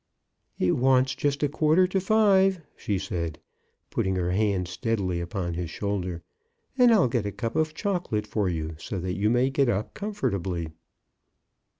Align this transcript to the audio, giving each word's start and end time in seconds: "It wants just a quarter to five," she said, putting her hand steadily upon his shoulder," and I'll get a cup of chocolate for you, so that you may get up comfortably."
"It 0.67 0.77
wants 0.77 1.13
just 1.13 1.43
a 1.43 1.47
quarter 1.47 1.85
to 1.85 1.99
five," 1.99 2.59
she 2.75 2.97
said, 2.97 3.37
putting 3.91 4.15
her 4.15 4.31
hand 4.31 4.67
steadily 4.67 5.21
upon 5.21 5.53
his 5.53 5.69
shoulder," 5.69 6.23
and 6.79 6.91
I'll 6.91 7.07
get 7.07 7.27
a 7.27 7.31
cup 7.31 7.55
of 7.55 7.75
chocolate 7.75 8.25
for 8.25 8.49
you, 8.49 8.73
so 8.79 8.99
that 8.99 9.13
you 9.13 9.29
may 9.29 9.51
get 9.51 9.69
up 9.69 9.93
comfortably." 9.93 10.69